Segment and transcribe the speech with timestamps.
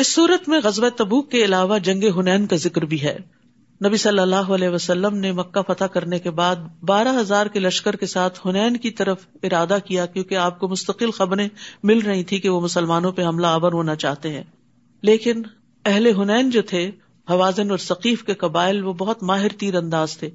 [0.00, 3.18] اس صورت میں غزب تبوک کے علاوہ جنگ ہنین کا ذکر بھی ہے۔
[3.86, 7.96] نبی صلی اللہ علیہ وسلم نے مکہ فتح کرنے کے بعد بارہ ہزار کے لشکر
[7.96, 11.48] کے ساتھ ہنین کی طرف ارادہ کیا کیونکہ آپ کو مستقل خبریں
[11.82, 14.44] مل رہی تھی کہ وہ مسلمانوں پہ حملہ آور ہونا چاہتے ہیں۔
[15.02, 15.42] لیکن
[15.84, 16.90] اہل ہنین جو تھے،
[17.30, 20.30] حوازن اور ثقیف کے قبائل، وہ بہت ماہر تیر انداز تھے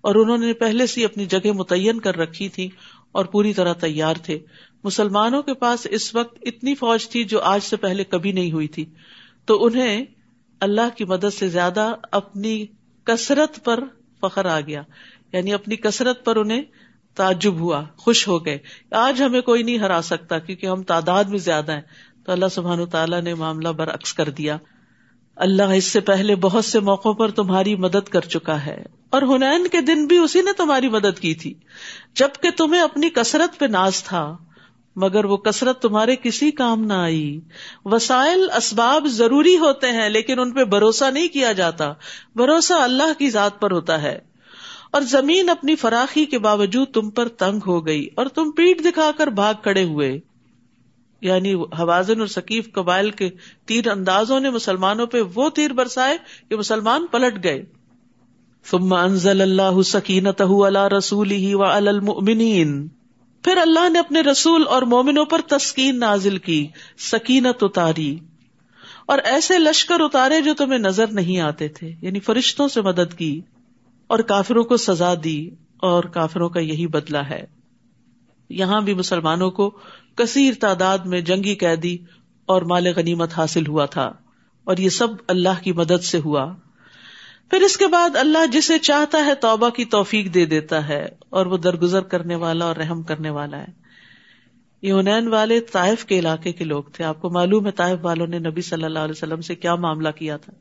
[0.00, 2.68] اور انہوں نے پہلے سے اپنی جگہ متعین کر رکھی تھی
[3.12, 4.38] اور پوری طرح تیار تھے۔
[4.84, 8.68] مسلمانوں کے پاس اس وقت اتنی فوج تھی جو آج سے پہلے کبھی نہیں ہوئی
[8.68, 8.84] تھی۔
[9.44, 10.04] تو انہیں
[10.60, 12.66] اللہ کی مدد سے زیادہ اپنی
[13.04, 13.84] کثرت پر
[14.20, 14.82] فخر آ گیا۔
[15.32, 16.62] یعنی اپنی کثرت پر انہیں
[17.14, 18.58] تعجب ہوا، خوش ہو گئے۔
[18.90, 21.80] آج ہمیں کوئی نہیں ہرا سکتا کیونکہ ہم تعداد میں زیادہ ہیں۔
[22.26, 24.56] تو اللہ سبحان تعالیٰ نے معاملہ برعکس کر دیا۔
[25.36, 29.66] اللہ اس سے پہلے بہت سے موقعوں پر تمہاری مدد کر چکا ہے۔ اور ہنین
[29.66, 31.54] کے دن بھی اسی نے تمہاری مدد کی تھی۔
[32.14, 34.36] جبکہ تمہیں اپنی کثرت پہ ناز تھا۔
[34.98, 37.40] مگر وہ کثرت تمہارے کسی کام نہ آئی۔
[37.84, 41.92] وسائل اسباب ضروری ہوتے ہیں، لیکن ان پہ بھروسہ نہیں کیا جاتا۔
[42.34, 44.18] بھروسہ اللہ کی ذات پر ہوتا ہے۔
[44.90, 49.10] اور زمین اپنی فراخی کے باوجود تم پر تنگ ہو گئی اور تم پیٹ دکھا
[49.16, 50.20] کر بھاگ کھڑے ہوئے۔
[51.20, 53.30] یعنی حوازن اور ثقیف قبائل کے
[53.66, 56.18] تیر اندازوں نے مسلمانوں پہ وہ تیر برسائے
[56.48, 57.64] کہ مسلمان پلٹ گئے۔
[58.64, 60.42] ثم انزل اللہ سکینت
[60.98, 62.88] رسول ہی و المؤمنین۔
[63.44, 66.66] پھر اللہ نے اپنے رسول اور مومنوں پر تسکین نازل کی،
[66.98, 68.18] سکینت اتاری۔
[69.06, 73.40] اور ایسے لشکر اتارے جو تمہیں نظر نہیں آتے تھے یعنی فرشتوں سے مدد کی
[74.06, 77.44] اور کافروں کو سزا دی، اور کافروں کا یہی بدلا ہے۔
[78.50, 79.70] یہاں بھی مسلمانوں کو
[80.14, 81.96] کثیر تعداد میں جنگی قیدی
[82.46, 84.12] اور مال غنیمت حاصل ہوا تھا،
[84.64, 86.54] اور یہ سب اللہ کی مدد سے ہوا۔
[87.50, 91.46] پھر اس کے بعد اللہ جسے چاہتا ہے توبہ کی توفیق دے دیتا ہے اور
[91.46, 93.88] وہ درگزر کرنے والا اور رحم کرنے والا ہے۔
[94.82, 98.38] یونین والے طائف کے علاقے کے لوگ تھے۔ آپ کو معلوم ہے طائف والوں نے
[98.38, 100.52] نبی صلی اللہ علیہ وسلم سے کیا معاملہ کیا تھا۔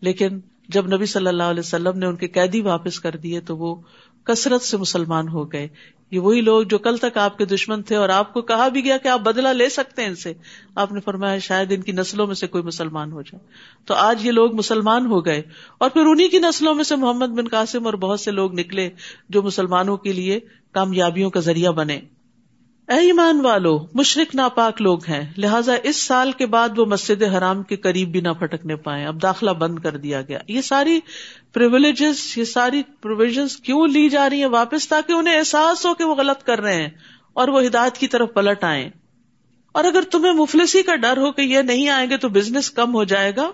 [0.00, 3.56] لیکن جب نبی صلی اللہ علیہ وسلم نے ان کے قیدی واپس کر دیے تو
[3.56, 3.76] وہ
[4.24, 5.68] کثرت سے مسلمان ہو گئے۔
[6.10, 8.84] یہ وہی لوگ جو کل تک آپ کے دشمن تھے اور آپ کو کہا بھی
[8.84, 10.32] گیا کہ آپ بدلا لے سکتے ہیں ان سے۔
[10.74, 13.46] آپ نے فرمایا شاید ان کی نسلوں میں سے کوئی مسلمان ہو جائے۔
[13.84, 15.42] تو آج یہ لوگ مسلمان ہو گئے۔
[15.78, 18.90] اور پھر انہیں کی نسلوں میں سے محمد بن قاسم اور بہت سے لوگ نکلے
[19.28, 20.40] جو مسلمانوں کے لیے
[20.72, 22.00] کامیابیوں کا ذریعہ بنے۔
[22.90, 27.62] اے ایمان والو مشرق ناپاک لوگ ہیں، لہٰذا اس سال کے بعد وہ مسجد حرام
[27.62, 31.00] کے قریب بھی نہ پھٹکنے پائے اب داخلہ بند کر دیا گیا۔ یہ ساری
[31.52, 36.04] پرولیجز یہ ساری پروویژ کیوں لی جا رہی ہیں واپس تاکہ انہیں احساس ہو کہ
[36.04, 36.88] وہ غلط کر رہے ہیں
[37.32, 38.90] اور وہ ہدایت کی طرف پلٹ آئے
[39.72, 42.94] اور اگر تمہیں مفلسی کا ڈر ہو کہ یہ نہیں آئیں گے تو بزنس کم
[42.94, 43.50] ہو جائے گا۔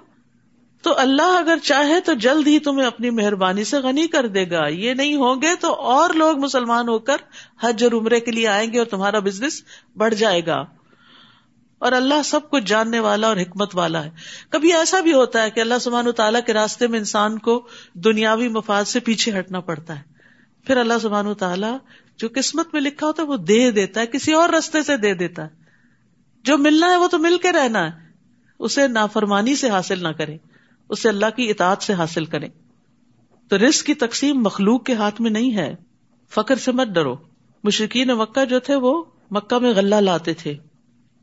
[0.86, 4.66] تو اللہ اگر چاہے تو جلد ہی تمہیں اپنی مہربانی سے غنی کر دے گا۔
[4.66, 7.16] یہ نہیں ہوں گے تو اور لوگ مسلمان ہو کر
[7.60, 9.62] حج اور عمرے کے لیے آئیں گے اور تمہارا بزنس
[9.96, 10.64] بڑھ جائے گا۔
[11.78, 14.10] اور اللہ سب کچھ جاننے والا اور حکمت والا ہے۔
[14.50, 18.48] کبھی ایسا بھی ہوتا ہے کہ اللہ سبحان تعالیٰ کے راستے میں انسان کو دنیاوی
[18.48, 20.02] مفاد سے پیچھے ہٹنا پڑتا ہے۔
[20.66, 21.76] پھر اللہ سبحان تعالیٰ
[22.16, 25.14] جو قسمت میں لکھا ہوتا ہے وہ دے دیتا ہے، کسی اور رستے سے دے
[25.14, 25.48] دیتا ہے۔
[26.44, 27.90] جو ملنا ہے وہ تو مل کے رہنا ہے۔
[28.58, 30.36] اسے نافرمانی سے حاصل نہ کرے۔
[30.88, 32.48] اسے اللہ کی اطاعت سے حاصل کریں۔
[33.48, 35.74] تو رسک کی تقسیم مخلوق کے ہاتھ میں نہیں ہے۔
[36.30, 37.16] فخر سے مت ڈرو۔
[37.64, 40.54] مشرقین مکہ جو تھے وہ مکہ میں غلہ لاتے تھے۔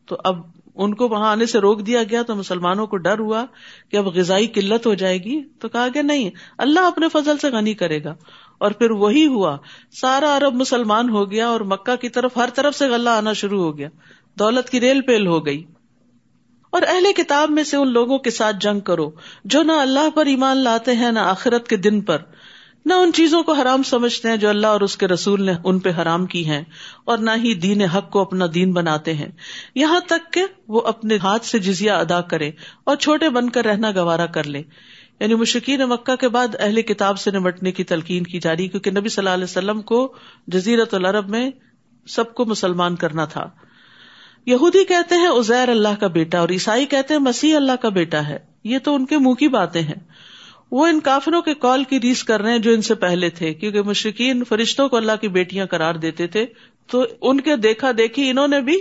[0.05, 0.35] تو اب
[0.75, 3.45] ان کو وہاں آنے سے روک دیا گیا تو مسلمانوں کو ڈر ہوا
[3.89, 7.49] کہ اب غذائی قلت ہو جائے گی۔ تو کہا گیا، نہیں، اللہ اپنے فضل سے
[7.49, 8.15] غنی کرے گا۔
[8.57, 9.57] اور پھر وہی ہوا،
[9.91, 13.63] سارا عرب مسلمان ہو گیا اور مکہ کی طرف ہر طرف سے غلہ آنا شروع
[13.63, 13.89] ہو گیا۔
[14.39, 15.63] دولت کی ریل پیل ہو گئی۔
[16.73, 19.11] اور اہل کتاب میں سے ان لوگوں کے ساتھ جنگ کرو،
[19.45, 22.17] جو نہ اللہ پر ایمان لاتے ہیں، نہ آخرت کے دن پر،
[22.85, 25.79] نہ ان چیزوں کو حرام سمجھتے ہیں جو اللہ اور اس کے رسول نے ان
[25.79, 26.63] پہ حرام کی ہیں،
[27.05, 29.27] اور نہ ہی دین حق کو اپنا دین بناتے ہیں۔
[29.75, 32.51] یہاں تک کہ وہ اپنے ہاتھ سے جزیا ادا کرے
[32.83, 34.61] اور چھوٹے بن کر رہنا گوارا کر لے۔
[35.19, 38.91] یعنی مشکین مکہ کے بعد اہل کتاب سے نمٹنے کی تلقین کی جا رہی کیونکہ
[38.91, 40.13] نبی صلی اللہ علیہ وسلم کو
[40.47, 41.49] جزیرت العرب میں
[42.07, 43.49] سب کو مسلمان کرنا تھا۔
[44.45, 48.27] یہودی کہتے ہیں ازیر اللہ کا بیٹا اور عیسائی کہتے ہیں مسیح اللہ کا بیٹا
[48.27, 49.99] ہے۔ یہ تو ان کے منہ کی باتیں ہیں۔
[50.71, 53.53] وہ ان کافروں کے کال کی ریس کر رہے ہیں جو ان سے پہلے تھے،
[53.53, 56.45] کیونکہ مشرقین فرشتوں کو اللہ کی بیٹیاں قرار دیتے تھے۔
[56.91, 58.77] تو ان کے دیکھا دیکھی انہوں نے بھی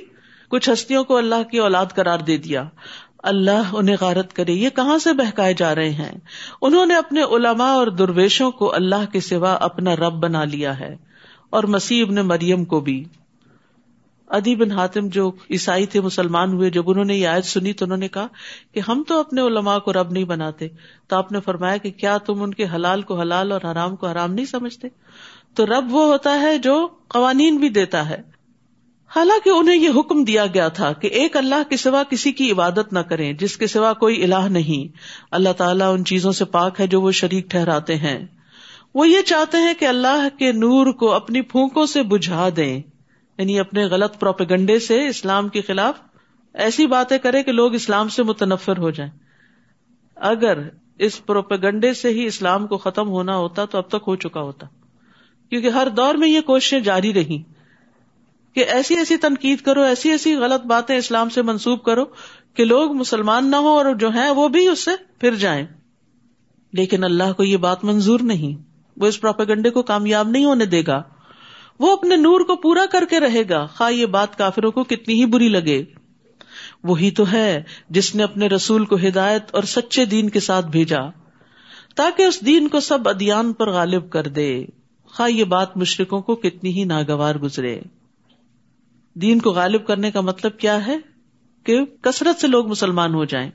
[0.48, 2.64] کچھ ہستیوں کو اللہ کی اولاد قرار دے دیا۔
[3.22, 6.12] اللہ انہیں غارت کرے۔ یہ کہاں سے بہکائے جا رہے ہیں؟
[6.62, 10.96] انہوں نے اپنے علماء اور درویشوں کو اللہ کے سوا اپنا رب بنا لیا ہے،
[11.50, 13.04] اور مسیح ابن مریم کو بھی۔
[14.32, 17.84] ادی بن حاتم جو عیسائی تھے، مسلمان ہوئے، جب انہوں نے یہ آیت سنی تو
[17.84, 18.26] انہوں نے کہا
[18.72, 20.68] کہ ہم تو اپنے علماء کو رب نہیں بناتے۔
[21.08, 24.06] تو آپ نے فرمایا کہ کیا تم ان کے حلال کو حلال اور حرام کو
[24.06, 24.88] حرام نہیں سمجھتے؟
[25.54, 28.22] تو رب وہ ہوتا ہے جو قوانین بھی دیتا ہے۔
[29.16, 32.92] حالانکہ انہیں یہ حکم دیا گیا تھا کہ ایک اللہ کے سوا کسی کی عبادت
[32.92, 34.96] نہ کریں، جس کے سوا کوئی الہ نہیں۔
[35.30, 38.26] اللہ تعالیٰ ان چیزوں سے پاک ہے جو وہ شریک ٹھہراتے ہیں۔
[38.94, 42.82] وہ یہ چاہتے ہیں کہ اللہ کے نور کو اپنی پھونکوں سے بجھا دیں۔
[43.42, 45.94] یعنی اپنے غلط پروپیگنڈے سے اسلام کے خلاف
[46.54, 49.10] ایسی باتیں کرے کہ لوگ اسلام سے متنفر ہو جائیں۔
[50.16, 50.58] اگر
[50.98, 54.66] اس پروپیگنڈے سے ہی اسلام کو ختم ہونا ہوتا تو اب تک ہو چکا ہوتا۔
[55.50, 57.42] کیونکہ ہر دور میں یہ کوششیں جاری رہی
[58.54, 62.04] کہ ایسی ایسی تنقید کرو، ایسی ایسی غلط باتیں اسلام سے منسوب کرو
[62.54, 64.90] کہ لوگ مسلمان نہ ہو اور جو ہیں وہ بھی اس سے
[65.20, 65.66] پھر جائیں۔
[66.72, 68.62] لیکن اللہ کو یہ بات منظور نہیں۔
[68.96, 71.02] وہ اس پروپیگنڈے کو کامیاب نہیں ہونے دے گا۔
[71.80, 75.14] وہ اپنے نور کو پورا کر کے رہے گا۔ خواہ یہ بات کافروں کو کتنی
[75.14, 75.84] ہی بری لگے۔
[76.84, 81.00] وہی تو ہے جس نے اپنے رسول کو ہدایت اور سچے دین کے ساتھ بھیجا،
[81.96, 84.64] تاکہ اس دین کو سب ادیان پر غالب کر دے۔
[85.06, 87.80] خواہ یہ بات مشرقوں کو کتنی ہی ناگوار گزرے۔
[89.14, 90.96] دین کو غالب کرنے کا مطلب کیا ہے؟
[91.64, 93.50] کہ کثرت سے لوگ مسلمان ہو جائیں۔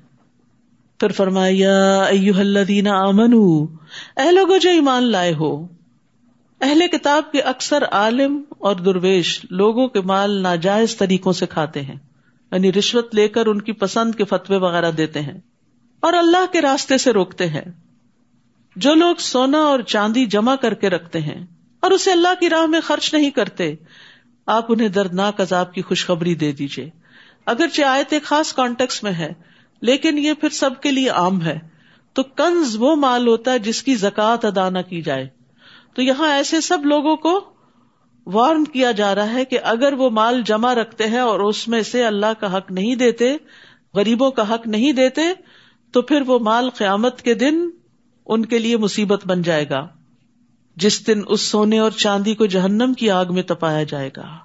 [1.00, 2.04] پھر فرمایا
[2.38, 3.63] الذین آمنو
[4.16, 5.76] اے لوگوں جو ایمان لائے ہو
[6.62, 11.95] اہل کتاب کے اکثر عالم اور درویش لوگوں کے مال ناجائز طریقوں سے کھاتے ہیں
[12.51, 15.39] یعنی رشوت لے کر ان کی پسند کے فتوے وغیرہ دیتے ہیں
[16.00, 17.62] اور اللہ کے راستے سے روکتے ہیں۔
[18.75, 21.45] جو لوگ سونا اور چاندی جمع کر کے رکھتے ہیں
[21.80, 23.75] اور اسے اللہ کی راہ میں خرچ نہیں کرتے،
[24.45, 26.89] آپ انہیں دردناک عذاب کی خوشخبری دے دیجیے
[27.45, 29.33] اگرچہ آیت ایک خاص کانٹیکس میں ہے،
[29.81, 31.60] لیکن یہ پھر سب کے لیے عام ہے۔
[32.13, 35.37] تو کنز وہ مال ہوتا ہے جس کی زکات ادا نہ کی جائے۔
[35.98, 37.40] تو یہاں ایسے سب لوگوں کو
[38.26, 41.82] وارن کیا جا رہا ہے کہ اگر وہ مال جمع رکھتے ہیں اور اس میں
[41.82, 43.38] سے اللہ کا حق نہیں دیتے،
[43.94, 45.22] غریبوں کا حق نہیں دیتے،
[45.92, 47.70] تو پھر وہ مال قیامت کے دن
[48.26, 49.88] ان کے لیے مصیبت بن جائے گا۔
[50.76, 54.38] جس دن اس سونے اور چاندی کو جہنم کی آگ میں تپایا جائے گا۔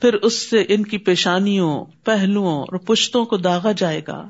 [0.00, 4.28] پھر اس سے ان کی پیشانیوں، پہلوؤں اور پشتوں کو داغا جائے گا۔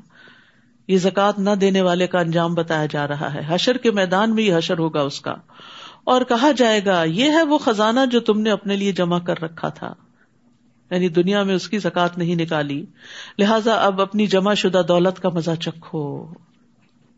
[0.87, 4.43] یہ زکات نہ دینے والے کا انجام بتایا جا رہا ہے۔ حشر کے میدان میں
[4.43, 5.35] یہ حشر ہوگا اس کا۔
[6.07, 9.41] اور کہا جائے گا، یہ ہے وہ خزانہ جو تم نے اپنے لیے جمع کر
[9.41, 9.93] رکھا تھا۔
[10.91, 12.85] یعنی دنیا میں اس کی زکات نہیں نکالی،
[13.39, 16.25] لہذا اب اپنی جمع شدہ دولت کا مزہ چکھو۔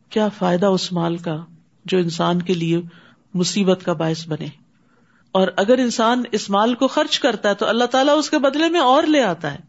[0.09, 1.37] کیا فائدہ اس مال کا
[1.85, 2.81] جو انسان کے لیے
[3.33, 4.47] مصیبت کا باعث بنے؟
[5.31, 8.69] اور اگر انسان اس مال کو خرچ کرتا ہے تو اللہ تعالیٰ اس کے بدلے
[8.69, 9.59] میں اور لے آتا ہے۔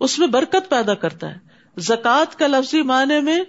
[0.00, 1.38] اس میں برکت پیدا کرتا ہے۔
[1.78, 3.40] زکوٰۃ کا لفظی معنی میں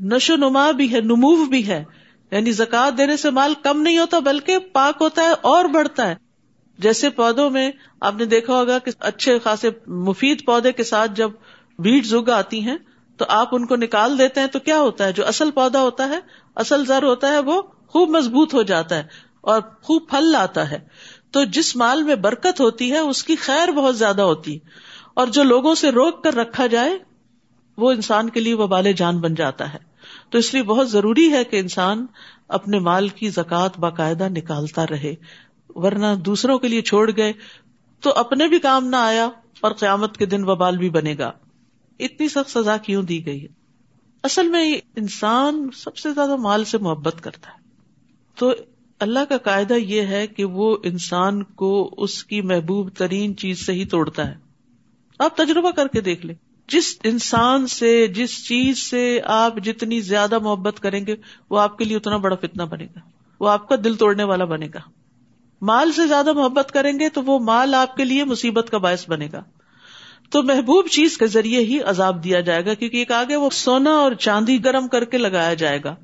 [0.00, 1.84] نشو نما بھی ہے، نمو بھی ہے۔
[2.30, 6.14] یعنی زکات دینے سے مال کم نہیں ہوتا بلکہ پاک ہوتا ہے اور بڑھتا ہے۔
[6.78, 7.70] جیسے پودوں میں
[8.00, 11.30] آپ نے دیکھا ہوگا کہ اچھے خاصے مفید پودے کے ساتھ جب
[11.78, 12.76] بیٹ زگ آتی ہیں
[13.16, 16.08] تو آپ ان کو نکال دیتے ہیں تو کیا ہوتا ہے؟ جو اصل پودا ہوتا
[16.08, 16.18] ہے،
[16.54, 19.02] اصل زر ہوتا ہے، وہ خوب مضبوط ہو جاتا ہے
[19.40, 20.78] اور خوب پھل لاتا ہے۔
[21.30, 24.58] تو جس مال میں برکت ہوتی ہے، اس کی خیر بہت زیادہ ہوتی ہے۔
[25.14, 26.98] اور جو لوگوں سے روک کر رکھا جائے،
[27.76, 29.87] وہ انسان کے لیے وہ بالے جان بن جاتا ہے۔
[30.30, 32.06] تو اس لیے بہت ضروری ہے کہ انسان
[32.48, 35.14] اپنے مال کی زکات باقاعدہ نکالتا رہے،
[35.68, 37.32] ورنہ دوسروں کے لیے چھوڑ گئے
[38.00, 39.28] تو اپنے بھی کام نہ آیا
[39.60, 41.32] اور قیامت کے دن وبال بھی بنے گا۔
[41.98, 43.48] اتنی سخت سزا کیوں دی گئی ہے؟
[44.22, 47.58] اصل میں انسان سب سے زیادہ مال سے محبت کرتا ہے۔
[48.34, 48.52] تو
[48.98, 53.72] اللہ کا قاعدہ یہ ہے کہ وہ انسان کو اس کی محبوب ترین چیز سے
[53.72, 54.34] ہی توڑتا ہے۔
[55.18, 56.34] آپ تجربہ کر کے دیکھ لیں۔
[56.68, 61.16] جس انسان سے، جس چیز سے آپ جتنی زیادہ محبت کریں گے،
[61.50, 63.00] وہ آپ کے لیے اتنا بڑا فتنا بنے گا۔
[63.40, 64.80] وہ آپ کا دل توڑنے والا بنے گا۔
[65.62, 69.08] مال سے زیادہ محبت کریں گے تو وہ مال آپ کے لیے مصیبت کا باعث
[69.08, 69.44] بنے گا۔
[70.30, 73.90] تو محبوب چیز کے ذریعے ہی عذاب دیا جائے گا، کیونکہ ایک آگے وہ سونا
[73.90, 75.96] اور چاندی گرم کر کے لگایا جائے گا۔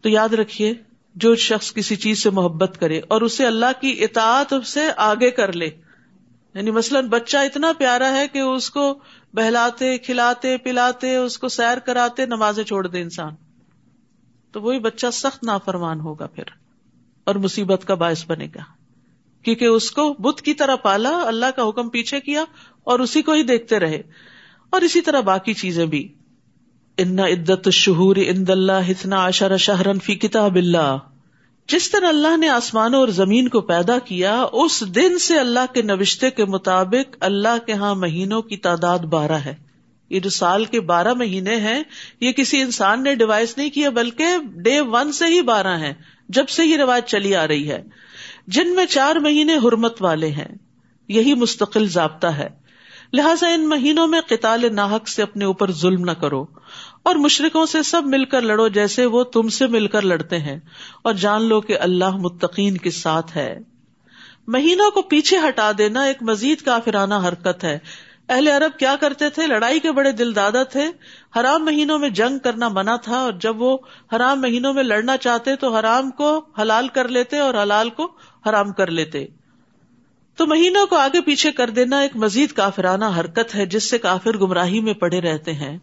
[0.00, 0.74] تو یاد رکھیے،
[1.14, 5.52] جو شخص کسی چیز سے محبت کرے اور اسے اللہ کی اطاعت سے آگے کر
[5.52, 5.70] لے
[6.54, 8.98] یعنی مثلاً بچہ اتنا پیارا ہے کہ اس کو
[9.34, 13.34] بہلاتے، کھلاتے، پلاتے، اس کو سیر کراتے، نمازیں چھوڑ دے انسان۔
[14.52, 16.44] تو وہی بچہ سخت نافرمان ہوگا پھر،
[17.24, 18.62] اور مصیبت کا باعث بنے گا۔
[19.42, 22.44] کیونکہ اس کو بت کی طرح پالا، اللہ کا حکم پیچھے کیا،
[22.84, 24.02] اور اسی کو ہی دیکھتے رہے۔
[24.70, 26.14] اور اسی طرح باقی چیزیں بھی۔
[26.96, 30.96] ان عدت شہور اند اللہ اتنا اشر شہرن فی کتاب اللہ
[31.68, 35.82] جس طرح اللہ نے آسمانوں اور زمین کو پیدا کیا، اس دن سے اللہ کے
[35.82, 39.54] نوشتے کے مطابق اللہ کے ہاں مہینوں کی تعداد بارہ ہے۔
[40.10, 41.82] یہ جو سال کے بارہ مہینے ہیں،
[42.20, 45.92] یہ کسی انسان نے ڈیوائس نہیں کیا، بلکہ ڈے ون سے ہی بارہ ہیں،
[46.28, 47.82] جب سے یہ رواج چلی آ رہی ہے۔
[48.46, 50.54] جن میں چار مہینے حرمت والے ہیں،
[51.08, 52.48] یہی مستقل ضابطہ ہے۔
[53.12, 56.44] لہٰذا ان مہینوں میں قتال ناحک سے اپنے اوپر ظلم نہ کرو۔
[57.08, 60.58] اور مشرقوں سے سب مل کر لڑو جیسے وہ تم سے مل کر لڑتے ہیں
[61.02, 63.58] اور جان لو کہ اللہ متقین کے ساتھ ہے۔
[64.46, 67.78] مہینوں کو پیچھے ہٹا دینا ایک مزید کافرانہ حرکت ہے۔
[68.28, 70.84] اہل عرب کیا کرتے تھے؟ لڑائی کے بڑے دل دادا تھے۔
[71.40, 73.78] حرام مہینوں میں جنگ کرنا منع تھا اور جب وہ
[74.16, 78.12] حرام مہینوں میں لڑنا چاہتے تو حرام کو حلال کر لیتے اور حلال کو
[78.48, 79.26] حرام کر لیتے۔
[80.36, 84.36] تو مہینوں کو آگے پیچھے کر دینا ایک مزید کافرانہ حرکت ہے جس سے کافر
[84.36, 85.78] گمراہی میں پڑے رہتے ہیں۔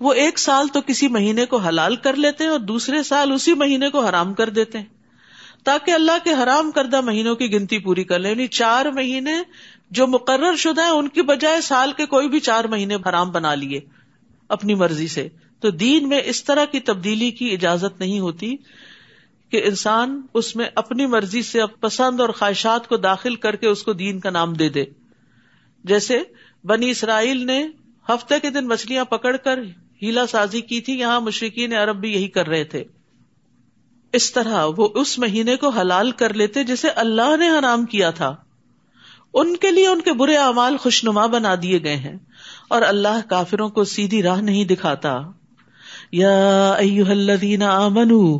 [0.00, 3.54] وہ ایک سال تو کسی مہینے کو حلال کر لیتے ہیں اور دوسرے سال اسی
[3.54, 4.84] مہینے کو حرام کر دیتے ہیں۔
[5.64, 9.32] تاکہ اللہ کے حرام کردہ مہینوں کی گنتی پوری کر لیں۔ یعنی چار مہینے
[9.90, 13.54] جو مقرر شدہ ہے ان کی بجائے سال کے کوئی بھی چار مہینے حرام بنا
[13.54, 13.80] لیے
[14.48, 15.28] اپنی مرضی سے۔
[15.60, 18.56] تو دین میں اس طرح کی تبدیلی کی اجازت نہیں ہوتی
[19.50, 23.82] کہ انسان اس میں اپنی مرضی سے پسند اور خواہشات کو داخل کر کے اس
[23.82, 24.84] کو دین کا نام دے دے۔
[25.84, 26.22] جیسے
[26.64, 27.66] بنی اسرائیل نے
[28.08, 29.58] ہفتے کے دن مچھلیاں پکڑ کر
[30.02, 32.84] ہیلا سازی کی تھی، یہاں مشرقین عرب بھی یہی کر رہے تھے۔
[34.12, 38.36] اس طرح وہ اس مہینے کو حلال کر لیتے جسے اللہ نے حرام کیا تھا۔
[39.34, 42.16] ان کے لیے ان کے برے اعمال خوشنما بنا دیے گئے ہیں
[42.68, 45.20] اور اللہ کافروں کو سیدھی راہ نہیں دکھاتا۔
[46.12, 48.36] یا الذین آمنو،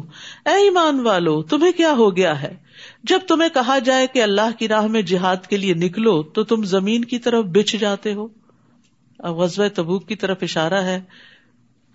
[0.47, 2.57] اے ایمان والو، تمہیں کیا ہو گیا ہے؟
[3.05, 6.65] جب تمہیں کہا جائے کہ اللہ کی راہ میں جہاد کے لیے نکلو، تو تم
[6.65, 8.29] زمین کی طرف بچ جاتے ہو۔
[9.19, 11.01] اب غزب تبوک کی طرف اشارہ ہے۔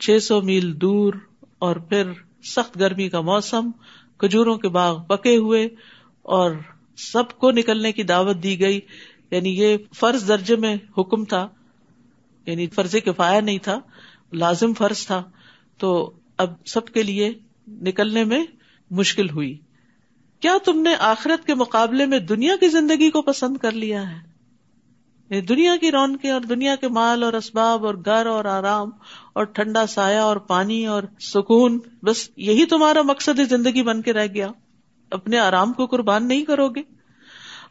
[0.02, 1.14] چھ سو میل دور
[1.60, 2.12] اور پھر
[2.44, 3.72] سخت گرمی کا موسم،
[4.18, 5.68] کھجوروں کے باغ پکے ہوئے
[6.22, 6.52] اور
[6.98, 8.80] سب کو نکلنے کی دعوت دی گئی۔
[9.32, 11.48] یعنی یہ فرض درجے میں حکم تھا
[12.46, 13.80] یعنی فرض کفایا نہیں تھا،
[14.34, 15.24] لازم فرض تھا۔
[15.78, 17.34] تو اب سب کے لیے
[17.68, 18.46] نکلنے میں
[18.92, 19.58] مشکل ہوئی۔
[20.40, 24.32] کیا تم نے آخرت کے مقابلے میں دنیا کی زندگی کو پسند کر لیا ہے؟
[25.30, 28.90] یعنی دنیا کی رونقیں اور دنیا کے مال اور اسباب اور گھر اور آرام
[29.34, 34.28] اور ٹھنڈا سایہ اور پانی اور سکون، بس یہی تمہارا مقصد زندگی بن کے رہ
[34.34, 34.48] گیا۔
[35.12, 36.80] اپنے آرام کو قربان نہیں کرو گے۔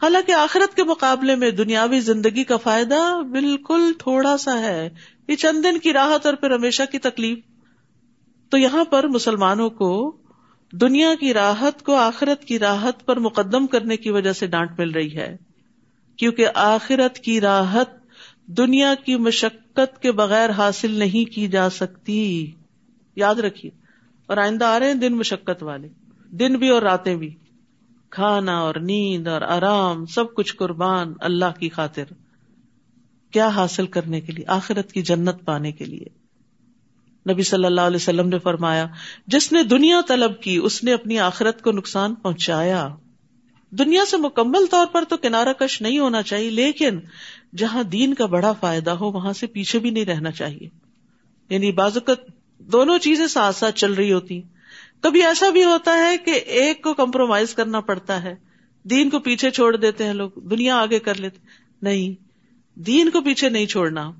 [0.03, 4.91] حالانکہ آخرت کے مقابلے میں دنیاوی زندگی کا فائدہ بالکل تھوڑا سا ہے۔
[5.29, 7.39] یہ چند دن کی راحت اور پھر ہمیشہ کی تکلیف۔
[8.51, 10.17] تو یہاں پر مسلمانوں کو
[10.73, 14.91] دنیا کی راحت کو آخرت کی راحت پر مقدم کرنے کی وجہ سے ڈانٹ مل
[14.91, 15.37] رہی ہے۔
[16.17, 18.00] کیونکہ آخرت کی راحت
[18.57, 22.51] دنیا کی مشقت کے بغیر حاصل نہیں کی جا سکتی۔
[23.17, 23.71] یاد رکھیے،
[24.27, 25.89] اور آئندہ آ رہے ہیں دن مشقت والے،
[26.31, 27.35] دن بھی اور راتیں بھی۔
[28.11, 32.05] کھانا اور نیند اور آرام، سب کچھ قربان اللہ کی خاطر۔
[33.31, 36.07] کیا حاصل کرنے کے لیے، آخرت کی جنت پانے کے لیے۔
[37.33, 38.87] نبی صلی اللہ علیہ وسلم نے فرمایا،
[39.27, 42.89] جس نے دنیا طلب کی، اس نے اپنی آخرت کو نقصان پہنچایا۔
[43.71, 47.01] دنیا سے مکمل طور پر تو کنارہ کش نہیں ہونا چاہیے، لیکن
[47.57, 50.69] جہاں دین کا بڑا فائدہ ہو، وہاں سے پیچھے بھی نہیں رہنا چاہیے۔
[51.49, 54.43] یعنی بازوقت دونوں چیزیں ساتھ ساتھ چل رہی ہوتی۔
[55.01, 58.35] کبھی ایسا بھی ہوتا ہے کہ ایک کو کمپرومائز کرنا پڑتا ہے۔
[58.83, 61.39] دین کو پیچھے چھوڑ دیتے ہیں لوگ، دنیا آگے کر لیتے۔
[61.83, 62.25] نہیں،
[62.79, 64.13] دین کو پیچھے نہیں چھوڑنا۔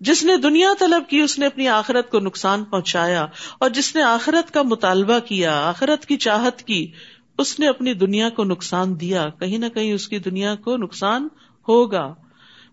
[0.00, 3.26] جس نے دنیا طلب کی، اس نے اپنی آخرت کو نقصان پہنچایا۔
[3.58, 6.92] اور جس نے آخرت کا مطالبہ کیا، آخرت کی چاہت کی
[7.38, 11.28] اس نے اپنی دنیا کو نقصان دیا، کہیں نہ کہیں اس کی دنیا کو نقصان
[11.68, 12.14] ہوگا۔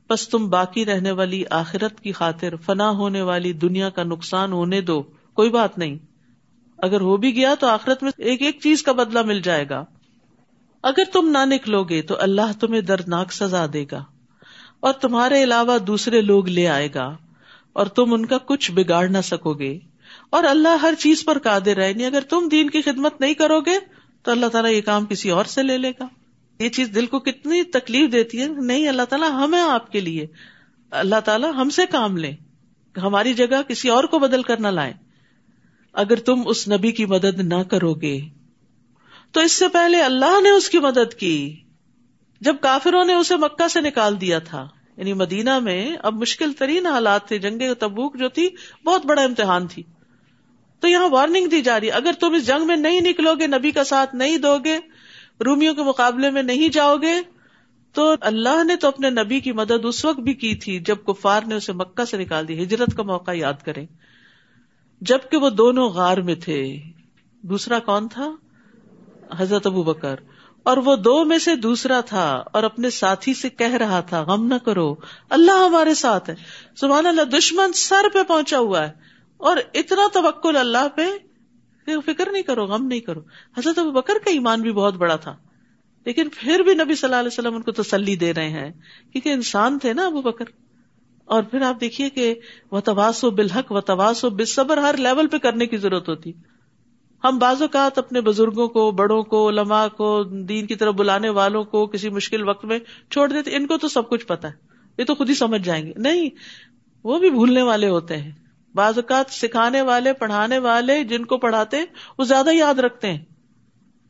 [0.10, 4.82] بس تم باقی رہنے والی آخرت کی خاطر فنا ہونے والی دنیا کا نقصان ہونے
[4.82, 5.04] دو،
[5.34, 5.98] کوئی بات نہیں۔
[6.78, 9.86] اگر ہو بھی گیا تو آخرت میں ایک ایک چیز کا بدلہ مل جائے گا۔
[10.84, 14.04] اگر تم نہ نکلو گے تو اللہ تمہیں دردناک سزا دے گا۔
[14.80, 17.18] اور تمہارے علاوہ دوسرے لوگ لے آئے گا۔
[17.74, 19.80] اور تم ان کا کچھ بگاڑ نہ سکو گے۔
[20.30, 23.34] اور اللہ ہر چیز پر قادر رہے نہیں یعنی اگر تم دین کی خدمت نہیں
[23.34, 26.08] کرو گے تو اللہ تعالیٰ یہ کام کسی اور سے لے لے گا۔
[26.60, 30.28] یہ چیز دل کو کتنی تکلیف دیتی ہے۔ نہیں، اللہ تعالیٰ ہمیں آپ کے لیے،
[30.92, 32.36] اللہ تعالیٰ ہم سے کام لیں۔
[32.98, 34.94] ہماری جگہ کسی اور کو بدل کر نہ لائیں۔
[35.94, 38.20] اگر تم اس نبی کی مدد نہ کرو گے
[39.32, 41.56] تو اس سے پہلے اللہ نے اس کی مدد کی۔
[42.42, 46.86] جب کافروں نے اسے مکہ سے نکال دیا تھا یعنی مدینہ میں اب مشکل ترین
[46.86, 48.50] حالات تھے۔ جنگ تبوک جو تھی،
[48.86, 49.84] بہت بڑا امتحان تھی۔
[50.82, 53.48] تو یہاں وارننگ دی جا رہی ہے۔ اگر تم اس جنگ میں نہیں نکلو گے،
[53.48, 54.80] نبی کا ساتھ نہیں دو گے،
[55.46, 57.14] رومیوں کے مقابلے میں نہیں جاؤ گے،
[57.94, 61.42] تو اللہ نے تو اپنے نبی کی مدد اس وقت بھی کی تھی جب کفار
[61.48, 63.86] نے اسے مکہ سے نکال دی۔ ہجرت کا موقع یاد کریں۔
[65.02, 66.76] جبکہ وہ دونوں غار میں تھے۔
[67.42, 68.36] دوسرا کون تھا؟
[69.38, 70.16] حضرت ابو بکر۔
[70.64, 74.48] اور وہ دو میں سے دوسرا تھا اور اپنے ساتھی سے کہہ رہا تھا، غم
[74.48, 74.96] نہ کرو،
[75.30, 76.36] اللہ ہمارے ساتھ ہے۔
[76.76, 79.11] سبحان اللہ، دشمن سر پہ پہنچا ہوا ہے۔
[79.42, 81.04] اور اتنا توکل اللہ پہ
[82.06, 83.20] فکر نہیں کرو، غم نہیں کرو۔
[83.58, 85.36] حضرت ابو بکر کا ایمان بھی بہت بڑا تھا۔
[86.06, 88.72] لیکن پھر بھی نبی صلی اللہ علیہ وسلم ان کو تسلی دے رہے ہیں۔
[89.12, 90.46] کیونکہ انسان تھے نا ابو بکر۔
[91.26, 92.36] اور پھر آپ دیکھیے کہ
[92.72, 96.10] وہ تواس و بالحق و تواس و بے صبر ہر لیول پہ کرنے کی ضرورت
[96.10, 96.32] ہوتی۔
[97.24, 101.64] ہم بعض اوقات اپنے بزرگوں کو، بڑوں کو، علماء کو، دین کی طرف بلانے والوں
[101.64, 102.80] کو کسی مشکل وقت میں
[103.10, 104.54] چھوڑ دیتے۔ ان کو تو سب کچھ پتا ہے۔
[104.98, 106.30] یہ تو خود ہی سمجھ جائیں گے۔ نہیں،
[107.04, 108.41] وہ بھی بھولنے والے ہوتے ہیں۔
[108.76, 111.78] بعض اوقات سکھانے والے، پڑھانے والے جن کو پڑھاتے،
[112.18, 113.26] وہ زیادہ یاد رکھتے ہیں۔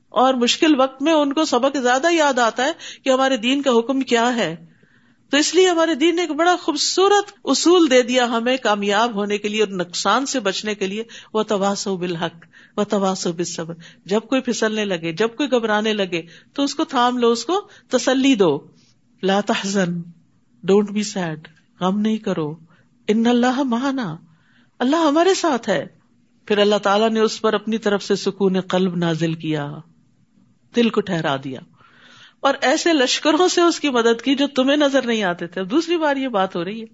[0.10, 2.72] اور مشکل وقت میں ان کو سبق زیادہ یاد آتا ہے
[3.04, 4.56] کہ ہمارے دین کا حکم کیا ہے۔
[5.30, 9.38] تو اس لیے ہمارے دین نے ایک بڑا خوبصورت اصول دے دیا ہمیں کامیاب ہونے
[9.38, 11.04] کے لیے اور نقصان سے بچنے کے لیے۔
[11.34, 12.46] وہ تواس و بالحق
[12.78, 13.74] وہ تواس و بصبر
[14.06, 16.22] جب کوئی پھسلنے لگے، جب کوئی گھبرانے لگے،
[16.54, 18.60] تو اس کو تھام لو، اس کو تسلی دو۔
[19.24, 20.02] لا تحزن،
[20.64, 21.48] ڈونٹ بی سیڈ،
[21.80, 22.56] غم نہیں کرو۔
[23.08, 24.18] ان اللہ مہانا
[24.82, 25.86] اللہ ہمارے ساتھ ہے۔
[26.46, 29.72] پھر اللہ تعالیٰ نے اس پر اپنی طرف سے سکون قلب نازل کیا،
[30.76, 31.60] دل کو ٹھہرا دیا۔
[32.40, 35.98] اور ایسے لشکروں سے اس کی مدد کی جو تمہیں نظر نہیں آتے تھے۔ دوسری
[35.98, 36.86] بار یہ بات ہو رہی ہے۔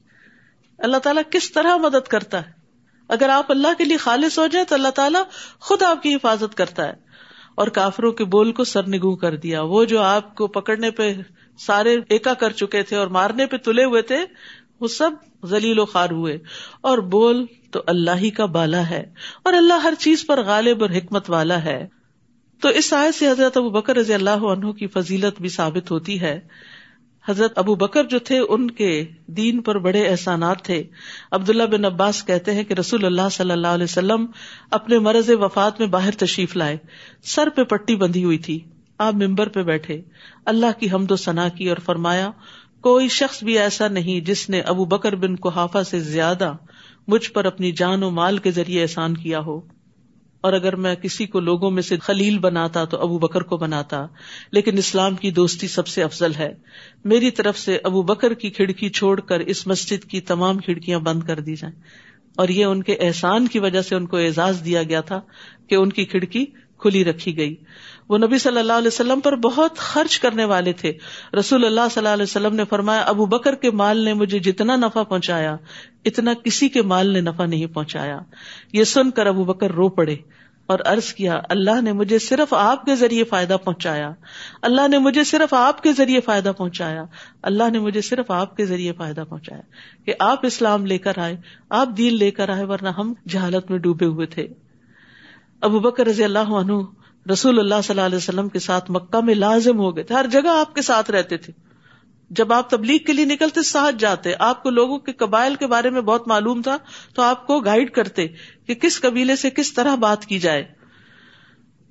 [0.77, 2.51] اللہ تعالیٰ کس طرح مدد کرتا ہے؟
[3.07, 5.23] اگر آپ اللہ کے لیے خالص ہو جائے تو اللہ تعالیٰ
[5.59, 6.93] خود آپ کی حفاظت کرتا ہے۔
[7.55, 11.13] اور کافروں کے بول کو سر نگو کر دیا۔ وہ جو آپ کو پکڑنے پہ
[11.59, 14.25] سارے ایکا کر چکے تھے اور مارنے پہ تلے ہوئے تھے،
[14.79, 15.11] وہ سب
[15.45, 16.37] ذلیل و خار ہوئے۔
[16.81, 19.03] اور بول تو اللہ ہی کا بالا ہے
[19.43, 21.87] اور اللہ ہر چیز پر غالب اور حکمت والا ہے۔
[22.61, 26.21] تو اس آئے سے حضرت ابو بکر رضی اللہ عنہ کی فضیلت بھی ثابت ہوتی
[26.21, 26.39] ہے۔
[27.27, 30.83] حضرت ابو بکر جو تھے، ان کے دین پر بڑے احسانات تھے۔
[31.31, 34.25] عبداللہ بن عباس کہتے ہیں کہ رسول اللہ صلی اللہ علیہ وسلم
[34.71, 36.77] اپنے مرض وفات میں باہر تشریف لائے۔
[37.23, 38.59] سر پہ پٹی بندھی ہوئی تھی۔
[38.97, 40.01] آپ ممبر پہ بیٹھے۔
[40.45, 42.31] اللہ کی حمد و ثنا کی اور فرمایا،
[42.81, 46.53] کوئی شخص بھی ایسا نہیں جس نے ابو بکر بن کوحافہ سے زیادہ
[47.07, 49.61] مجھ پر اپنی جان و مال کے ذریعے احسان کیا ہو۔
[50.41, 54.07] اور اگر میں کسی کو لوگوں میں سے خلیل بناتا تو ابو بکر کو بناتا،
[54.51, 56.53] لیکن اسلام کی دوستی سب سے افضل ہے۔
[57.05, 61.23] میری طرف سے ابو بکر کی کھڑکی چھوڑ کر اس مسجد کی تمام کھڑکیاں بند
[61.23, 61.81] کر دی جائیں۔
[62.37, 65.21] اور یہ ان کے احسان کی وجہ سے ان کو اعزاز دیا گیا تھا
[65.67, 66.45] کہ ان کی کھڑکی
[66.77, 67.55] کھلی رکھی گئی۔
[68.09, 70.93] وہ نبی صلی اللہ علیہ وسلم پر بہت خرچ کرنے والے تھے۔
[71.39, 74.75] رسول اللہ صلی اللہ علیہ وسلم نے فرمایا، ابو بکر کے مال نے مجھے جتنا
[74.75, 75.57] نفع پہنچایا،
[76.05, 78.19] اتنا کسی کے مال نے نفع نہیں پہنچایا۔
[78.73, 80.15] یہ سن کر ابو بکر رو پڑے
[80.67, 84.11] اور ارض کیا، اللہ نے مجھے صرف آپ کے ذریعے فائدہ پہنچایا۔
[84.61, 87.03] اللہ نے مجھے صرف آپ کے ذریعے فائدہ پہنچایا۔
[87.41, 89.61] اللہ نے مجھے صرف آپ کے ذریعے فائدہ پہنچایا
[90.05, 91.37] کہ آپ اسلام لے کر آئے،
[91.69, 94.47] آپ دین لے کر آئے، ورنہ ہم جہالت میں ڈوبے ہوئے تھے۔
[95.61, 96.73] ابو بکر رضی اللہ عنہ
[97.33, 100.27] رسول اللہ صلی اللہ علیہ وسلم کے ساتھ مکہ میں لازم ہو گئے تھے، ہر
[100.27, 101.53] جگہ آپ کے ساتھ رہتے تھے۔
[102.29, 105.89] جب آپ تبلیغ کے لیے نکلتے، ساتھ جاتے۔ آپ کو لوگوں کے قبائل کے بارے
[105.89, 106.77] میں بہت معلوم تھا،
[107.13, 108.27] تو آپ کو گائیڈ کرتے
[108.67, 110.63] کہ کس قبیلے سے کس طرح بات کی جائے۔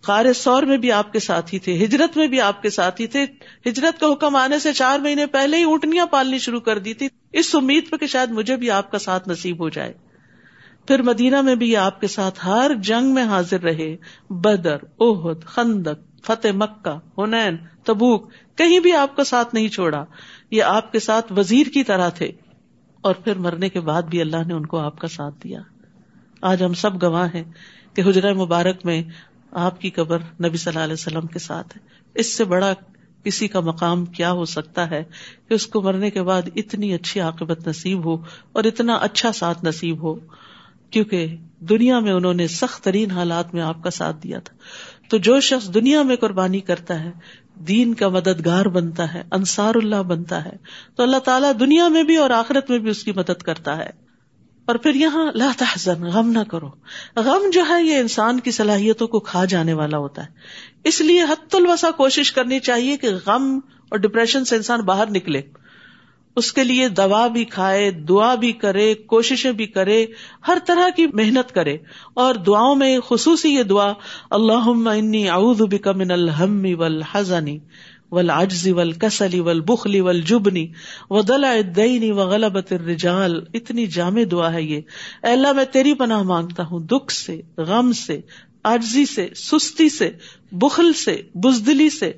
[0.02, 3.00] خار سور میں بھی آپ کے ساتھ ہی تھے، ہجرت میں بھی آپ کے ساتھ
[3.00, 3.26] ہی تھے۔
[3.66, 7.08] ہجرت کا حکم آنے سے چار مہینے پہلے ہی اونٹنیاں پالنی شروع کر دی تھی۔
[7.32, 10.05] اس امید پہ کہ شاید مجھے بھی آپ کا ساتھ نصیب ہو جائے۔
[10.86, 13.96] پھر مدینہ میں بھی آپ کے ساتھ ہر جنگ میں حاضر رہے۔
[14.30, 20.04] بدر اوہد خندق، فتح مکہ ہنین تبوک، کہیں بھی آپ کا ساتھ نہیں چھوڑا۔
[20.50, 22.32] یہ آپ کے ساتھ وزیر کی طرح تھے۔
[23.00, 25.60] اور پھر مرنے کے بعد بھی اللہ نے ان کو آپ کا ساتھ دیا۔
[26.40, 27.44] آج ہم سب گواہ ہیں
[27.94, 29.02] کہ حجرہ مبارک میں
[29.50, 32.72] آپ کی قبر نبی صلی اللہ علیہ وسلم کے ساتھ ہے۔ اس سے بڑا
[33.24, 35.04] کسی کا مقام کیا ہو سکتا ہے
[35.48, 38.14] کہ اس کو مرنے کے بعد اتنی اچھی عاقبت نصیب ہو
[38.52, 40.14] اور اتنا اچھا ساتھ نصیب ہو۔
[40.96, 44.56] کیونکہ دنیا میں انہوں نے سخت ترین حالات میں آپ کا ساتھ دیا تھا۔
[45.08, 47.10] تو جو شخص دنیا میں قربانی کرتا ہے،
[47.54, 50.56] دین کا مددگار بنتا ہے، انصار اللہ بنتا ہے،
[50.96, 53.90] تو اللہ تعالیٰ دنیا میں بھی اور آخرت میں بھی اس کی مدد کرتا ہے۔
[54.64, 56.70] اور پھر یہاں لا تحزن، غم نہ کرو۔
[57.16, 60.30] غم جو ہے، یہ انسان کی صلاحیتوں کو کھا جانے والا ہوتا ہے۔
[60.84, 65.42] اس لیے حت الوسا کوشش کرنی چاہیے کہ غم اور ڈپریشن سے انسان باہر نکلے۔
[66.36, 70.06] اس کے لیے دوا بھی کھائے، دعا بھی کرے، کوششیں بھی کرے،
[70.48, 71.76] ہر طرح کی محنت کرے۔
[72.14, 73.92] اور دعاؤں میں خصوصی یہ دعا
[74.30, 77.44] اللہ اعوذ بک من الحم والحزن
[78.10, 80.64] والعجز والکسل والبخل والجبن
[81.10, 84.80] ودلع الدین وغلبت الرجال۔ اتنی جامع دعا ہے یہ۔
[85.22, 88.20] اے اللہ، میں تیری پناہ مانگتا ہوں۔ دکھ سے، غم سے
[88.64, 90.10] عجزی سے، سستی سے،
[90.52, 92.12] بخل سے، بزدلی سے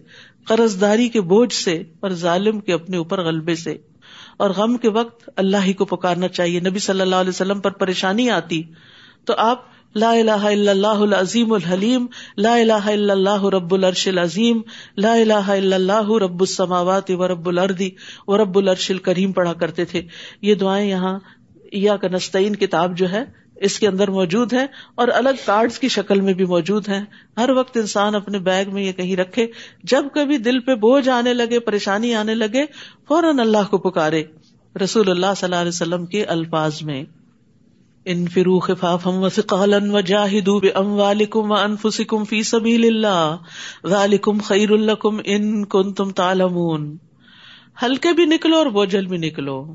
[0.45, 3.77] قرض داری کے بوجھ سے اور ظالم کے اپنے اوپر غلبے سے۔
[4.39, 7.71] اور غم کے وقت اللہ ہی کو پکارنا چاہیے۔ نبی صلی اللہ علیہ وسلم پر
[7.71, 8.63] پریشانی آتی
[9.25, 14.61] تو آپ لا الہ الا اللہ العظیم الحلیم، لا الہ الا اللہ رب العرش العظیم،
[14.97, 17.91] لا الہ الا اللہ رب السماوات و رب الردی
[18.27, 20.03] و رب العرش الکریم پڑھا کرتے تھے۔
[20.43, 21.19] یہ دعائیں یہاں
[21.73, 23.25] یا کا نستعین کتاب جو ہے
[23.61, 27.05] اس کے اندر موجود ہے اور الگ کارڈ کی شکل میں بھی موجود ہیں۔
[27.37, 29.47] ہر وقت انسان اپنے بیگ میں یہ کہیں رکھے۔
[29.83, 32.65] جب کبھی دل پہ بوجھ آنے لگے، پریشانی آنے لگے،
[33.09, 34.25] فوراً اللہ کو پکارے۔
[34.85, 37.05] رسول اللہ صلی اللہ علیہ وسلم کے الفاظ میں
[38.05, 43.37] ان فرو خفاف و فقالن و جاہدو ام والکم و فی سبیل اللہ
[43.87, 46.97] ذالکم خیر الکم ان کن تم تالمون
[47.83, 49.75] ہلکے بھی نکلو اور بوجھل بھی نکلو۔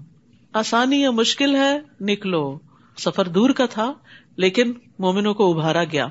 [0.54, 2.58] آسانی یا مشکل ہے، نکلو۔
[2.98, 3.94] سفر دور کا تھا،
[4.36, 6.08] لیکن مومنوں کو ابھارا گیا۔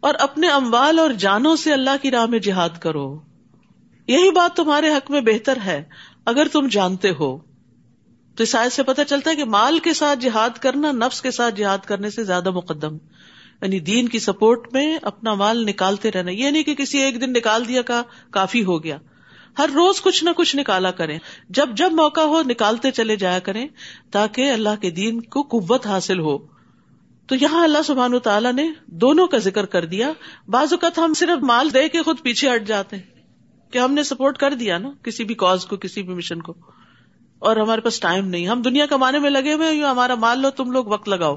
[0.00, 3.20] اور اپنے اموال اور جانوں سے اللہ کی راہ میں جہاد کرو۔
[4.08, 5.84] یہی بات تمہارے حق میں بہتر ہے،
[6.24, 7.38] اگر تم جانتے ہو۔
[8.36, 11.30] تو اس آیت سے پتہ چلتا ہے کہ مال کے ساتھ جہاد کرنا، نفس کے
[11.30, 12.94] ساتھ جہاد کرنے سے زیادہ مقدم۔
[13.62, 17.32] یعنی دین کی سپورٹ میں اپنا مال نکالتے رہنا۔ یہ نہیں کہ کسی ایک دن
[17.32, 18.98] نکال دیا کا کافی ہو گیا۔
[19.58, 23.68] ہر روز کچھ نہ کچھ نکالا کریں۔ جب جب موقع ہو نکالتے چلے جایا کریں
[24.10, 26.38] تاکہ اللہ کے دین کو قوت حاصل ہو۔
[27.26, 30.12] تو یہاں اللہ سبحان تعالیٰ نے دونوں کا ذکر کر دیا۔
[30.48, 33.02] بعض اوقات ہم صرف مال دے کے خود پیچھے ہٹ جاتے ہیں
[33.72, 36.54] کہ ہم نے سپورٹ کر دیا نا کسی بھی کاز کو، کسی بھی مشن کو۔
[37.38, 40.70] اور ہمارے پاس ٹائم نہیں۔ ہم دنیا کمانے میں لگے ہوئے ہمارا مال لو، تم
[40.70, 41.36] لوگ وقت لگاؤ۔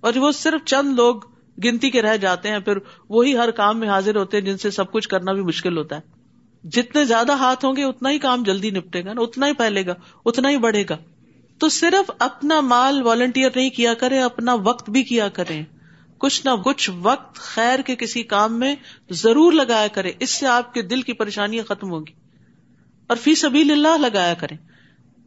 [0.00, 1.16] اور وہ صرف چند لوگ
[1.64, 2.78] گنتی کے رہ جاتے ہیں، پھر
[3.08, 5.96] وہی ہر کام میں حاضر ہوتے ہیں جن سے سب کچھ کرنا بھی مشکل ہوتا
[5.96, 6.19] ہے۔
[6.64, 9.86] جتنے زیادہ ہاتھ ہوں گے اتنا ہی کام جلدی نپٹے گا نا، اتنا ہی پھیلے
[9.86, 9.94] گا،
[10.26, 10.96] اتنا ہی بڑھے گا۔
[11.58, 15.62] تو صرف اپنا مال والنٹیئر نہیں کیا کرے اپنا وقت بھی کیا کرے
[16.18, 18.76] کچھ نہ کچھ وقت خیر کے کسی کام میں
[19.10, 22.12] ضرور لگایا کرے اس سے آپ کے دل کی پریشانیاں ختم ہوگی
[23.06, 24.56] اور فی سبیل اللہ لگایا کریں۔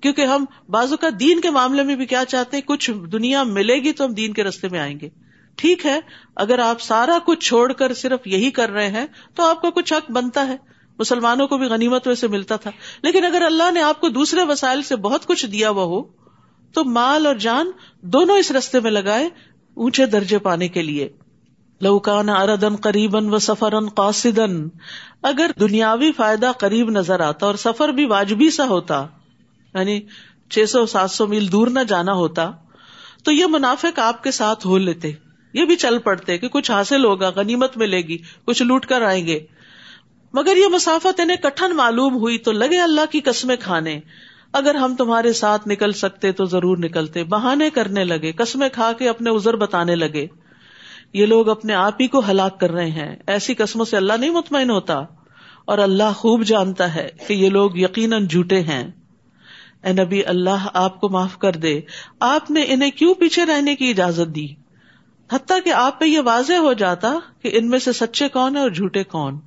[0.01, 3.75] کیونکہ ہم بازو کا دین کے معاملے میں بھی کیا چاہتے ہیں، کچھ دنیا ملے
[3.75, 5.09] گی تو ہم دین کے رستے میں آئیں گے۔
[5.55, 5.99] ٹھیک ہے،
[6.35, 9.93] اگر آپ سارا کچھ چھوڑ کر صرف یہی کر رہے ہیں، تو آپ کو کچھ
[9.93, 10.57] حق بنتا ہے۔
[11.03, 12.71] مسلمانوں کو بھی غنیمت میں سے ملتا تھا۔
[13.03, 16.01] لیکن اگر اللہ نے آپ کو دوسرے وسائل سے بہت کچھ دیا ہوا ہو،
[16.73, 19.29] تو مال اور جان دونوں اس رستے میں لگائے
[19.73, 21.09] اونچے درجے پانے کے لیے۔
[21.81, 24.67] لوکان اردن قریبن و سفر قاصدن
[25.21, 29.07] اگر دنیاوی فائدہ قریب نظر آتا اور سفر بھی واجبی سا ہوتا
[29.73, 30.01] یعنی
[30.49, 32.51] چھ سو سات سو میل دور نہ جانا ہوتا،
[33.23, 35.11] تو یہ منافق آپ کے ساتھ ہو لیتے۔
[35.53, 39.27] یہ بھی چل پڑتے کہ کچھ حاصل ہوگا، غنیمت ملے گی، کچھ لوٹ کر آئیں
[39.27, 39.39] گے۔
[40.33, 43.99] مگر یہ مسافت انہیں کٹن معلوم ہوئی تو لگے اللہ کی قسمیں کھانے۔
[44.53, 49.09] اگر ہم تمہارے ساتھ نکل سکتے تو ضرور نکلتے۔ بہانے کرنے لگے، قسمیں کھا کے
[49.09, 50.27] اپنے ازر بتانے لگے۔
[51.13, 54.29] یہ لوگ اپنے آپ ہی کو ہلاک کر رہے ہیں۔ ایسی قسموں سے اللہ نہیں
[54.29, 55.01] مطمئن ہوتا۔
[55.65, 58.91] اور اللہ خوب جانتا ہے کہ یہ لوگ یقیناً جھوٹے ہیں۔
[59.83, 61.81] اے نبی، اللہ آپ کو معاف کر دے۔
[62.19, 64.47] آپ نے انہیں کیوں پیچھے رہنے کی اجازت دی؟
[65.31, 68.63] حتیٰ کہ آپ پہ یہ واضح ہو جاتا کہ ان میں سے سچے کون ہیں
[68.63, 69.39] اور جھوٹے کون۔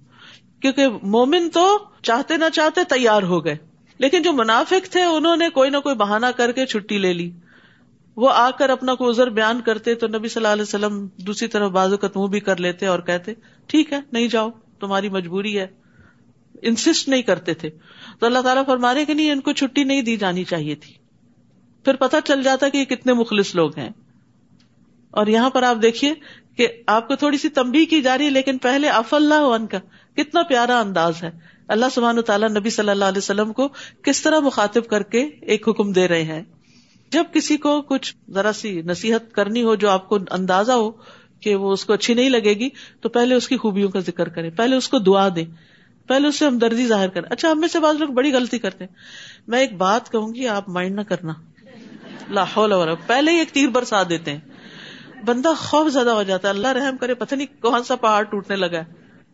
[0.73, 3.57] کیونکہ مومن تو چاہتے نہ چاہتے تیار ہو گئے۔
[3.99, 7.31] لیکن جو منافق تھے، انہوں نے کوئی نہ کوئی بہانا کر کے چھٹی لے لی۔
[8.17, 11.49] وہ آ کر اپنا کوئی ازر بیان کرتے تو نبی صلی اللہ علیہ وسلم دوسری
[11.49, 13.33] طرف بازو کا منہ بھی کر لیتے اور کہتے،
[13.67, 14.51] ٹھیک ہے، نہیں جاؤ،
[14.81, 15.67] تمہاری مجبوری ہے۔
[16.63, 17.71] انسسٹ نہیں کرتے تھے۔
[18.19, 20.95] تو اللہ تعالیٰ فرما رہے کہ نہیں، ان کو چھٹی نہیں دی جانی چاہیے تھی۔
[21.85, 23.91] پھر پتا چل جاتا کہ یہ کتنے مخلص لوگ ہیں۔
[25.11, 26.15] اور یہاں پر آپ دیکھیے
[26.57, 29.67] کہ آپ کو تھوڑی سی تمبی کی جا رہی ہے، لیکن پہلے اف اللہ عنہ
[29.67, 29.79] کا۔
[30.17, 31.31] کتنا پیارا انداز ہے۔
[31.69, 33.69] اللہ سبحانہ تعالیٰ نبی صلی اللہ علیہ وسلم کو
[34.03, 36.43] کس طرح مخاطب کر کے ایک حکم دے رہے ہیں۔
[37.13, 40.91] جب کسی کو کچھ ذرا سی نصیحت کرنی ہو، جو آپ کو اندازہ ہو
[41.41, 42.69] کہ وہ اس کو اچھی نہیں لگے گی،
[43.01, 45.45] تو پہلے اس کی خوبیوں کا ذکر کرے پہلے اس کو دعا دیں۔
[46.07, 48.85] پہلے اس سے ہمدردی ظاہر کریں۔ اچھا ہم میں سے بعض لوگ بڑی غلطی کرتے
[48.85, 48.95] ہیں۔
[49.49, 51.33] میں ایک بات کہوں گی، آپ مائنڈ نہ کرنا۔
[52.31, 54.41] لاہور پہلے ہی ایک تیر برسا دیتے ہیں۔
[55.25, 58.57] بندہ خوف زیادہ ہو جاتا ہے، اللہ رحم کرے، پتہ نہیں کون سا پہاڑ ٹوٹنے
[58.57, 58.85] لگا ہے۔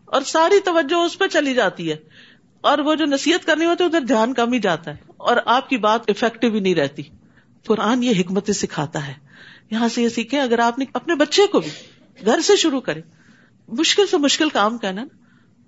[0.04, 1.96] اور ساری توجہ اس پہ چلی جاتی ہے۔
[2.60, 5.68] اور وہ جو نصیحت کرنی ہوتی ہے، ادھر دھیان کم ہی جاتا ہے۔ اور آپ
[5.68, 7.02] کی بات افیکٹو ہی نہیں رہتی۔
[7.66, 9.14] قرآن یہ حکمت سکھاتا ہے۔
[9.70, 11.70] یہاں سے یہ سیکھے اگر آپ نے اپنے بچے کو بھی
[12.26, 13.00] گھر سے شروع کرے
[13.68, 15.04] مشکل سے مشکل کام کہنا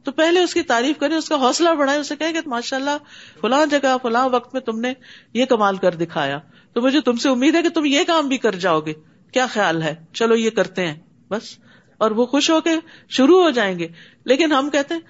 [0.04, 2.96] تو پہلے اس کی تعریف کرے اس کا حوصلہ بڑھائے اسے کہ ماشاء اللہ
[3.40, 4.92] فلاں جگہ، فلاں وقت میں تم نے
[5.34, 6.38] یہ کمال کر دکھایا۔
[6.72, 8.92] تو مجھے تم سے امید ہے کہ تم یہ کام بھی کر جاؤ گے۔
[9.34, 10.94] کیا خیال ہے؟ چلو یہ کرتے ہیں،
[11.30, 11.58] بس۔
[11.98, 12.70] اور وہ خوش ہو کے
[13.08, 13.88] شروع ہو جائیں گے۔
[14.24, 15.00] لیکن ہم کہتے ہیں،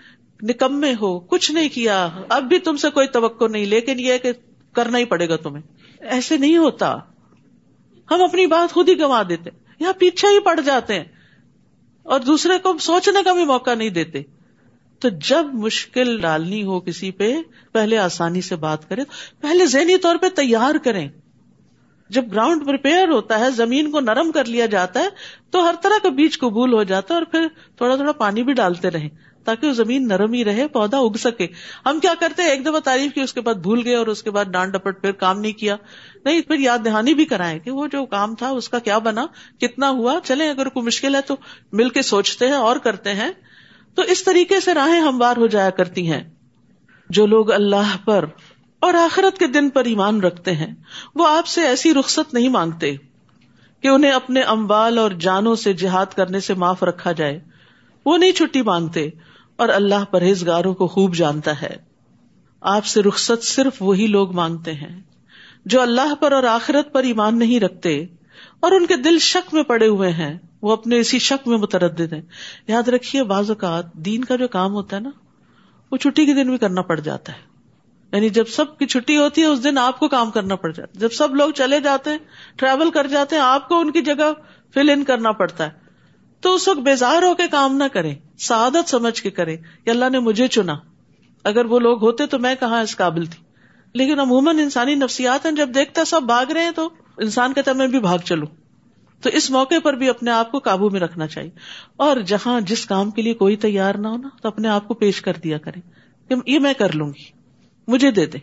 [0.43, 4.33] نکمے ہو، کچھ نہیں کیا، اب بھی تم سے کوئی توقع نہیں، لیکن یہ کہ
[4.73, 5.63] کرنا ہی پڑے گا تمہیں۔
[6.01, 6.97] ایسے نہیں ہوتا۔
[8.11, 11.05] ہم اپنی بات خود ہی گنوا دیتے یا پیچھے ہی پڑ جاتے ہیں۔
[12.03, 14.23] اور دوسرے کو سوچنے کا بھی موقع نہیں دیتے۔
[14.99, 17.37] تو جب مشکل ڈالنی ہو کسی پہ،
[17.73, 19.03] پہلے آسانی سے بات کرے
[19.41, 21.09] پہلے ذہنی طور پہ تیار کریں۔
[22.09, 25.09] جب گراؤنڈ پریپیئر ہوتا ہے، زمین کو نرم کر لیا جاتا ہے،
[25.51, 28.53] تو ہر طرح کا بیج قبول ہو جاتا ہے اور پھر تھوڑا تھوڑا پانی بھی
[28.53, 29.09] ڈالتے رہے
[29.45, 31.47] تاکہ وہ زمین نرم ہی رہے، پودا اگ سکے۔
[31.87, 34.23] ہم کیا کرتے ہیں؟ ایک دفعہ تعریف کی، اس کے بعد بھول گئے اور اس
[34.23, 35.77] کے بعد ڈانٹ ڈپٹ پھر کام نہیں کیا۔
[36.25, 39.27] نہیں، پھر یاد دہانی بھی کرائیں کہ وہ جو کام تھا، اس کا کیا بنا،
[39.61, 41.37] کتنا ہوا۔ چلے اگر کوئی مشکل ہے تو
[41.73, 43.31] مل کے سوچتے ہیں اور کرتے ہیں۔
[43.95, 46.25] تو اس طریقے سے راہیں ہموار ہو جایا کرتی ہیں۔
[47.11, 48.25] جو لوگ اللہ پر
[48.85, 50.75] اور آخرت کے دن پر ایمان رکھتے ہیں۔
[51.15, 52.97] وہ آپ سے ایسی رخصت نہیں مانگتے
[53.81, 57.41] کہ انہیں اپنے اموال اور جانوں سے جہاد کرنے سے معاف رکھا جائے۔
[58.07, 59.09] وہ نہیں چھٹی مانگتے
[59.57, 61.77] اور اللہ پرہیزگاروں کو خوب جانتا ہے۔
[62.61, 65.01] آپ سے رخصت صرف وہی لوگ مانگتے ہیں
[65.67, 68.07] جو اللہ پر اور آخرت پر ایمان نہیں رکھتے
[68.61, 72.13] اور ان کے دل شک میں پڑے ہوئے ہیں۔ وہ اپنے اسی شک میں متردد
[72.13, 72.23] ہیں۔
[72.69, 75.11] یاد رکھیے بعض اوقات دین کا جو کام ہوتا ہے نا،
[75.93, 77.54] وہ چھٹی کے دن بھی کرنا پڑ جاتا ہے۔
[78.15, 80.93] یعنی جب سب کی چھٹی ہوتی ہے، اس دن آپ کو کام کرنا پڑ جاتا
[80.95, 82.19] ہے۔ جب سب لوگ چلے جاتے ہیں
[82.57, 84.33] ٹریول کر جاتے ہیں، آپ کو ان کی جگہ
[84.75, 85.71] فل ان کرنا پڑتا ہے۔
[86.41, 90.05] تو اس وقت بیزار ہو کے کام نہ کریں، سعادت سمجھ کے کریں کہ اللہ
[90.13, 90.75] نے مجھے چنا۔
[91.45, 93.45] اگر وہ لوگ ہوتے تو میں کہاں اس قابل تھی۔
[93.95, 97.87] لیکن عموماً انسانی نفسیات ہیں، جب دیکھتا سب بھاگ رہے ہیں تو انسان کہتا میں
[97.87, 98.47] بھی بھاگ چلوں۔
[99.23, 101.51] تو اس موقع پر بھی اپنے آپ کو قابو میں رکھنا چاہیے۔
[101.97, 105.21] اور جہاں جس کام کے لیے کوئی تیار نہ ہونا تو اپنے آپ کو پیش
[105.21, 105.83] کر دیا کریں
[106.29, 107.34] کہ یہ میں کر لوں گی۔
[107.89, 108.39] مجھے دے دے۔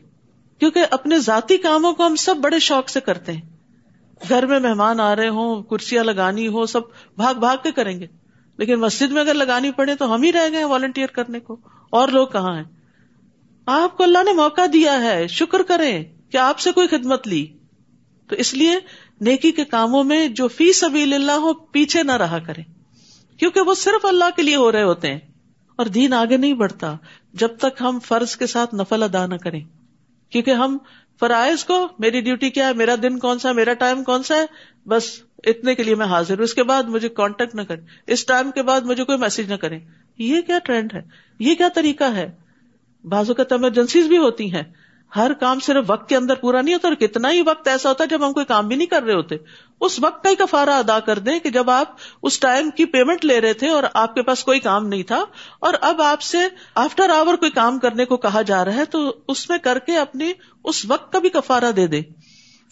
[0.60, 3.42] کیونکہ اپنے ذاتی کاموں کو ہم سب بڑے شوق سے کرتے ہیں۔
[4.30, 6.82] گھر میں مہمان آ رہے ہوں، کرسیاں لگانی ہو، سب
[7.16, 8.08] بھاگ بھاگ کے کریں گے۔
[8.58, 11.58] لیکن مسجد میں اگر لگانی پڑے تو ہم ہی رہ گئے والنٹیئر کرنے کو۔
[11.90, 12.64] اور لوگ کہاں ہیں؟
[13.66, 17.48] آپ کو اللہ نے موقع دیا ہے، شکر کریں کہ آپ سے کوئی خدمت لی۔
[18.28, 18.76] تو اس لیے
[19.22, 22.62] نیکی کے کاموں میں جو فی سبیل اللہ ہو، پیچھے نہ رہا کرے
[23.38, 25.20] کیونکہ وہ صرف اللہ کے لیے ہو رہے ہوتے ہیں۔
[25.82, 26.96] اور دین آگے نہیں بڑھتا
[27.34, 29.60] جب تک ہم فرض کے ساتھ نفل ادا نہ کریں۔
[30.30, 30.78] کیونکہ ہم
[31.20, 34.46] فرائض کو، میری ڈیوٹی کیا ہے، میرا دن کون سا میرا ٹائم کون سا ہے،
[34.90, 38.26] بس اتنے کے لیے میں حاضر ہوں۔ اس کے بعد مجھے کانٹیکٹ نہ کریں۔ اس
[38.26, 39.80] ٹائم کے بعد مجھے کوئی میسج نہ کریں۔
[40.18, 41.02] یہ کیا ٹرینڈ ہے؟
[41.40, 42.32] یہ کیا طریقہ ہے؟
[43.04, 44.64] بازو کا ایمرجنسیز بھی ہوتی ہیں۔
[45.16, 48.04] ہر کام صرف وقت کے اندر پورا نہیں ہوتا اور کتنا ہی وقت ایسا ہوتا
[48.04, 49.36] ہے جب ہم کوئی کام بھی نہیں کر رہے ہوتے۔
[49.82, 53.26] اس وقت کا ہی کفارا ادا کر دیں کہ جب آپ اس ٹائم کی پیمنٹ
[53.26, 55.24] لے رہے تھے اور آپ کے پاس کوئی کام نہیں تھا
[55.60, 56.38] اور اب آپ سے
[56.76, 59.98] آفٹر آور کوئی کام کرنے کو کہا جا رہا ہے تو اس میں کر کے
[59.98, 60.32] اپنی
[60.64, 62.02] اس وقت کا بھی کفارا دے دے۔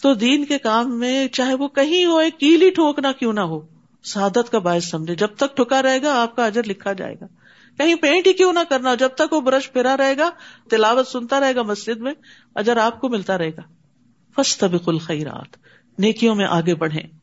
[0.01, 3.59] تو دین کے کام میں چاہے وہ کہیں ہو کیلی ٹھوکنا کیوں نہ ہو،
[4.03, 7.25] سعادت کا باعث سمجھے۔ جب تک ٹھکا رہے گا، آپ کا اجر لکھا جائے گا۔
[7.79, 10.29] کہیں پینٹ ہی کیوں نہ کرنا، جب تک وہ برش پھرا رہے گا،
[10.69, 12.13] تلاوت سنتا رہے گا مسجد میں،
[12.55, 13.61] اجر آپ کو ملتا رہے گا۔
[14.35, 15.57] فسط الخیرات،
[15.99, 17.18] نیکیوں میں آگے بڑھیں۔